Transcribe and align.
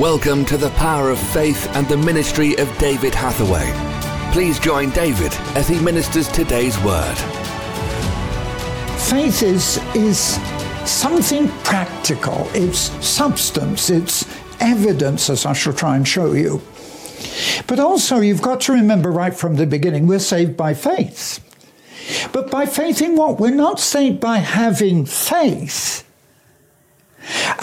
Welcome 0.00 0.44
to 0.46 0.56
the 0.56 0.70
power 0.70 1.10
of 1.10 1.20
faith 1.20 1.68
and 1.76 1.86
the 1.86 1.96
ministry 1.96 2.56
of 2.58 2.78
David 2.78 3.14
Hathaway. 3.14 3.70
Please 4.32 4.58
join 4.58 4.90
David 4.90 5.32
as 5.54 5.68
he 5.68 5.78
ministers 5.78 6.26
today's 6.26 6.76
word. 6.80 7.14
Faith 8.98 9.44
is, 9.44 9.76
is 9.94 10.18
something 10.84 11.46
practical, 11.62 12.50
it's 12.54 12.90
substance, 13.06 13.88
it's 13.88 14.26
evidence, 14.58 15.30
as 15.30 15.46
I 15.46 15.52
shall 15.52 15.72
try 15.72 15.94
and 15.94 16.08
show 16.08 16.32
you. 16.32 16.60
But 17.68 17.78
also, 17.78 18.18
you've 18.18 18.42
got 18.42 18.62
to 18.62 18.72
remember 18.72 19.12
right 19.12 19.32
from 19.32 19.54
the 19.54 19.64
beginning, 19.64 20.08
we're 20.08 20.18
saved 20.18 20.56
by 20.56 20.74
faith. 20.74 21.38
But 22.32 22.50
by 22.50 22.66
faith 22.66 23.00
in 23.00 23.14
what? 23.14 23.38
We're 23.38 23.50
not 23.50 23.78
saved 23.78 24.18
by 24.18 24.38
having 24.38 25.06
faith. 25.06 26.03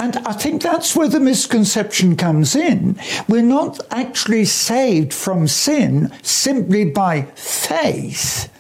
And 0.01 0.17
I 0.17 0.33
think 0.33 0.63
that's 0.63 0.95
where 0.95 1.07
the 1.07 1.19
misconception 1.19 2.15
comes 2.15 2.55
in. 2.55 2.99
We're 3.29 3.43
not 3.43 3.79
actually 3.91 4.45
saved 4.45 5.13
from 5.13 5.47
sin 5.47 6.11
simply 6.23 6.85
by 6.85 7.27
faith. 7.35 8.51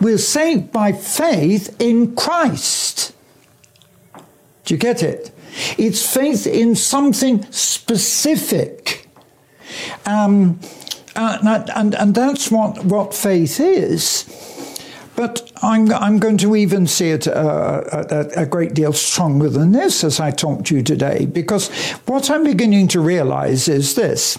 We're 0.00 0.18
saved 0.18 0.70
by 0.70 0.92
faith 0.92 1.74
in 1.80 2.14
Christ. 2.14 3.12
Do 4.64 4.74
you 4.74 4.78
get 4.78 5.02
it? 5.02 5.32
It's 5.78 6.14
faith 6.14 6.46
in 6.46 6.76
something 6.76 7.42
specific. 7.50 9.08
Um, 10.06 10.60
and, 11.16 11.70
and, 11.70 11.94
and 11.96 12.14
that's 12.14 12.52
what, 12.52 12.84
what 12.84 13.14
faith 13.14 13.58
is. 13.58 14.28
But 15.16 15.51
I'm, 15.62 15.92
I'm 15.92 16.18
going 16.18 16.38
to 16.38 16.56
even 16.56 16.88
see 16.88 17.10
it 17.10 17.28
uh, 17.28 17.82
a, 17.92 18.42
a, 18.42 18.46
great 18.46 18.74
deal 18.74 18.92
stronger 18.92 19.48
than 19.48 19.70
this 19.70 20.02
as 20.02 20.18
I 20.18 20.32
talk 20.32 20.64
to 20.66 20.76
you 20.76 20.82
today, 20.82 21.24
because 21.26 21.70
what 22.06 22.28
I'm 22.30 22.42
beginning 22.42 22.88
to 22.88 23.00
realize 23.00 23.68
is 23.68 23.94
this. 23.94 24.38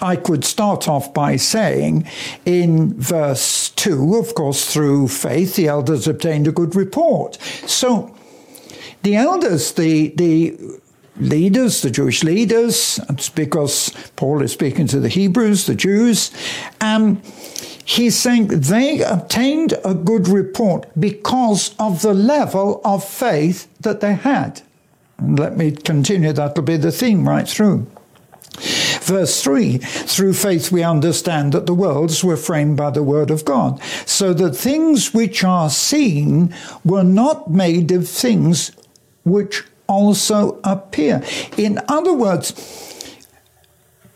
I 0.00 0.14
could 0.14 0.44
start 0.44 0.86
off 0.86 1.12
by 1.12 1.36
saying 1.36 2.06
in 2.44 2.94
verse 3.00 3.70
2, 3.70 4.16
of 4.16 4.34
course, 4.34 4.72
through 4.72 5.08
faith, 5.08 5.56
the 5.56 5.68
elders 5.68 6.06
obtained 6.06 6.46
a 6.46 6.52
good 6.52 6.76
report. 6.76 7.36
So 7.66 8.14
the 9.02 9.16
elders, 9.16 9.72
the, 9.72 10.08
the 10.14 10.56
leaders, 11.16 11.82
the 11.82 11.90
Jewish 11.90 12.22
leaders, 12.22 13.00
it's 13.08 13.28
because 13.28 13.90
Paul 14.16 14.42
is 14.42 14.52
speaking 14.52 14.86
to 14.88 15.00
the 15.00 15.08
Hebrews, 15.08 15.66
the 15.66 15.74
Jews, 15.74 16.30
um, 16.80 17.20
he's 17.88 18.14
saying 18.18 18.48
they 18.48 19.00
obtained 19.00 19.72
a 19.82 19.94
good 19.94 20.28
report 20.28 20.86
because 21.00 21.74
of 21.78 22.02
the 22.02 22.12
level 22.12 22.82
of 22.84 23.02
faith 23.02 23.66
that 23.80 24.00
they 24.00 24.12
had. 24.12 24.60
And 25.16 25.38
let 25.38 25.56
me 25.56 25.70
continue, 25.72 26.34
that'll 26.34 26.62
be 26.62 26.76
the 26.76 26.92
theme 26.92 27.26
right 27.26 27.48
through. 27.48 27.86
Verse 29.00 29.42
3 29.42 29.78
Through 29.78 30.34
faith 30.34 30.70
we 30.70 30.82
understand 30.82 31.52
that 31.52 31.64
the 31.64 31.72
worlds 31.72 32.22
were 32.22 32.36
framed 32.36 32.76
by 32.76 32.90
the 32.90 33.02
word 33.02 33.30
of 33.30 33.46
God, 33.46 33.82
so 34.04 34.34
that 34.34 34.54
things 34.54 35.14
which 35.14 35.42
are 35.42 35.70
seen 35.70 36.54
were 36.84 37.04
not 37.04 37.50
made 37.50 37.90
of 37.90 38.06
things 38.06 38.72
which 39.24 39.64
also 39.86 40.60
appear. 40.62 41.22
In 41.56 41.80
other 41.88 42.12
words, 42.12 42.52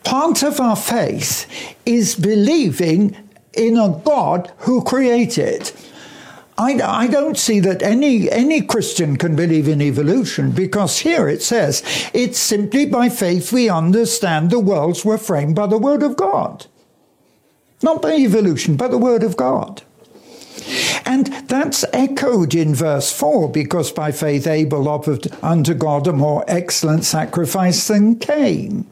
part 0.05 0.42
of 0.42 0.61
our 0.61 0.77
faith 0.77 1.47
is 1.86 2.14
believing 2.14 3.17
in 3.55 3.77
a 3.77 4.00
God 4.05 4.53
who 4.58 4.83
created. 4.83 5.72
I, 6.58 6.81
I, 6.83 7.06
don't 7.06 7.39
see 7.39 7.61
that 7.61 7.83
any, 7.83 8.31
any 8.31 8.61
Christian 8.61 9.17
can 9.17 9.34
believe 9.34 9.69
in 9.69 9.81
evolution 9.81 10.53
because 10.53 10.98
here 10.98 11.27
it 11.28 11.42
says 11.42 11.83
it's 12.12 12.39
simply 12.39 12.84
by 12.86 13.08
faith 13.08 13.53
we 13.53 13.70
understand 13.70 14.50
the 14.50 14.61
worlds 14.61 15.05
were 15.05 15.19
framed 15.19 15.56
by 15.56 15.67
the 15.67 15.78
Word 15.78 16.03
of 16.03 16.17
God. 16.17 16.67
Not 17.83 18.03
by 18.03 18.14
evolution, 18.14 18.77
by 18.77 18.89
the 18.89 18.98
Word 18.98 19.23
of 19.23 19.36
God. 19.36 19.83
And 21.07 21.27
that's 21.48 21.84
echoed 21.92 22.55
in 22.55 22.74
verse 22.74 23.11
4 23.11 23.51
because 23.51 23.90
by 23.90 24.13
faith 24.13 24.46
Abel 24.46 24.89
offered 24.89 25.29
unto 25.42 25.74
God 25.74 26.07
a 26.07 26.13
more 26.13 26.45
excellent 26.46 27.05
sacrifice 27.05 27.89
than 27.89 28.17
Cain 28.17 28.86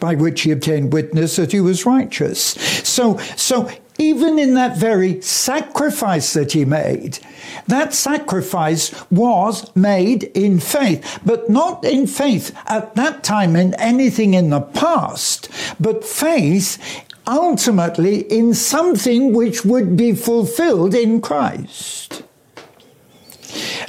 by 0.00 0.14
which 0.14 0.42
he 0.42 0.50
obtained 0.50 0.92
witness 0.92 1.36
that 1.36 1.52
he 1.52 1.60
was 1.60 1.86
righteous. 1.86 2.40
So, 2.88 3.18
so 3.36 3.70
even 3.98 4.38
in 4.38 4.54
that 4.54 4.78
very 4.78 5.20
sacrifice 5.20 6.32
that 6.32 6.52
he 6.52 6.64
made, 6.64 7.18
that 7.66 7.92
sacrifice 7.92 8.94
was 9.10 9.74
made 9.74 10.24
in 10.24 10.60
faith, 10.60 11.20
but 11.26 11.50
not 11.50 11.84
in 11.84 12.06
faith 12.06 12.56
at 12.66 12.94
that 12.94 13.24
time 13.24 13.56
in 13.56 13.74
anything 13.74 14.34
in 14.34 14.50
the 14.50 14.60
past, 14.60 15.48
but 15.80 16.04
faith 16.04 17.04
ultimately 17.26 18.20
in 18.32 18.54
something 18.54 19.32
which 19.32 19.64
would 19.64 19.96
be 19.96 20.14
fulfilled 20.14 20.94
in 20.94 21.20
Christ. 21.20 22.22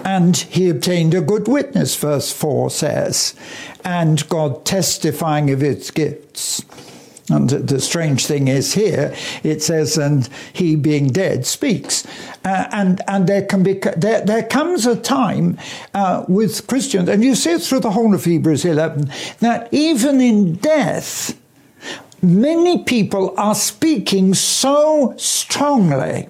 And 0.03 0.35
he 0.35 0.69
obtained 0.69 1.13
a 1.13 1.21
good 1.21 1.47
witness, 1.47 1.95
verse 1.95 2.31
4 2.31 2.69
says, 2.69 3.35
and 3.83 4.27
God 4.29 4.65
testifying 4.65 5.51
of 5.51 5.61
his 5.61 5.91
gifts. 5.91 6.63
And 7.29 7.49
the 7.49 7.79
strange 7.79 8.25
thing 8.25 8.47
is 8.47 8.73
here, 8.73 9.15
it 9.43 9.61
says, 9.61 9.97
and 9.97 10.27
he 10.51 10.75
being 10.75 11.07
dead 11.09 11.45
speaks. 11.45 12.07
Uh, 12.43 12.67
and, 12.71 13.01
and 13.07 13.27
there 13.27 13.45
can 13.45 13.61
be, 13.61 13.73
there, 13.95 14.21
there 14.21 14.43
comes 14.43 14.85
a 14.85 14.95
time 14.95 15.57
uh, 15.93 16.25
with 16.27 16.65
Christians, 16.67 17.07
and 17.07 17.23
you 17.23 17.35
see 17.35 17.51
it 17.51 17.61
through 17.61 17.81
the 17.81 17.91
whole 17.91 18.15
of 18.15 18.25
Hebrews 18.25 18.65
11, 18.65 19.11
that 19.39 19.69
even 19.71 20.19
in 20.21 20.55
death, 20.55 21.39
many 22.21 22.83
people 22.83 23.35
are 23.37 23.55
speaking 23.55 24.33
so 24.33 25.13
strongly. 25.17 26.29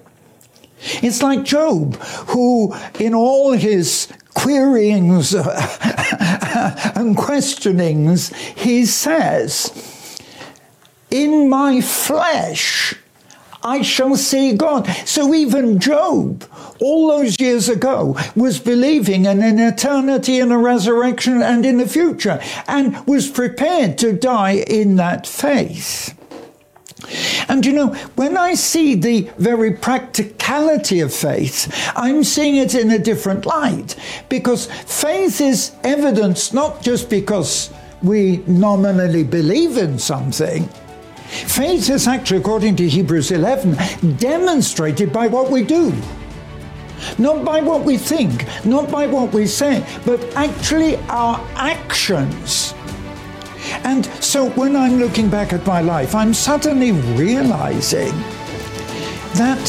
It's 1.02 1.22
like 1.22 1.44
Job, 1.44 1.96
who, 2.28 2.74
in 2.98 3.14
all 3.14 3.52
his 3.52 4.08
queryings 4.34 5.34
and 6.96 7.16
questionings, 7.16 8.34
he 8.34 8.86
says, 8.86 9.89
In 11.10 11.48
my 11.48 11.80
flesh, 11.80 12.94
I 13.62 13.82
shall 13.82 14.16
see 14.16 14.54
God. 14.54 14.86
So 15.04 15.34
even 15.34 15.78
Job, 15.80 16.44
all 16.80 17.08
those 17.08 17.38
years 17.38 17.68
ago, 17.68 18.16
was 18.34 18.58
believing 18.58 19.26
in 19.26 19.42
an 19.42 19.58
eternity 19.58 20.40
and 20.40 20.52
a 20.52 20.56
resurrection 20.56 21.42
and 21.42 21.66
in 21.66 21.78
the 21.78 21.88
future, 21.88 22.40
and 22.66 23.06
was 23.06 23.28
prepared 23.28 23.98
to 23.98 24.12
die 24.12 24.64
in 24.66 24.96
that 24.96 25.26
faith. 25.26 26.16
And 27.48 27.66
you 27.66 27.72
know, 27.72 27.88
when 28.14 28.36
I 28.36 28.54
see 28.54 28.94
the 28.94 29.30
very 29.38 29.72
practicality 29.72 31.00
of 31.00 31.12
faith, 31.12 31.92
I'm 31.96 32.22
seeing 32.24 32.56
it 32.56 32.74
in 32.74 32.90
a 32.90 32.98
different 32.98 33.46
light 33.46 33.96
because 34.28 34.66
faith 34.66 35.40
is 35.40 35.72
evidence 35.82 36.52
not 36.52 36.82
just 36.82 37.10
because 37.10 37.70
we 38.02 38.38
nominally 38.46 39.24
believe 39.24 39.76
in 39.76 39.98
something, 39.98 40.68
Faith 41.30 41.88
is 41.90 42.08
actually, 42.08 42.40
according 42.40 42.74
to 42.76 42.88
Hebrews 42.88 43.30
11, 43.30 43.76
demonstrated 44.16 45.12
by 45.12 45.28
what 45.28 45.50
we 45.50 45.62
do. 45.62 45.92
Not 47.18 47.44
by 47.44 47.60
what 47.60 47.84
we 47.84 47.96
think, 47.96 48.44
not 48.64 48.90
by 48.90 49.06
what 49.06 49.32
we 49.32 49.46
say, 49.46 49.86
but 50.04 50.22
actually 50.36 50.96
our 51.08 51.40
actions. 51.54 52.74
And 53.84 54.06
so 54.22 54.50
when 54.50 54.74
I'm 54.74 54.98
looking 54.98 55.30
back 55.30 55.52
at 55.52 55.64
my 55.66 55.80
life, 55.80 56.14
I'm 56.14 56.34
suddenly 56.34 56.92
realizing 56.92 58.12
that 59.34 59.64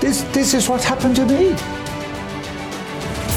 this, 0.00 0.22
this 0.34 0.52
is 0.54 0.68
what 0.68 0.84
happened 0.84 1.16
to 1.16 1.26
me. 1.26 1.54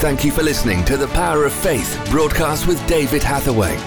Thank 0.01 0.25
you 0.25 0.31
for 0.31 0.43
listening 0.43 0.83
to 0.85 0.97
The 0.97 1.07
Power 1.09 1.45
of 1.45 1.53
Faith, 1.53 1.99
broadcast 2.09 2.67
with 2.67 2.85
David 2.85 3.23
Hathaway. 3.23 3.77